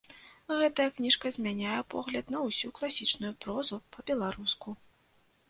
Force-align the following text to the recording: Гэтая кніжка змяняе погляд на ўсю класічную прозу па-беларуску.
Гэтая 0.59 0.87
кніжка 0.99 1.31
змяняе 1.35 1.81
погляд 1.95 2.33
на 2.37 2.41
ўсю 2.47 2.73
класічную 2.81 3.33
прозу 3.45 3.81
па-беларуску. 3.93 4.77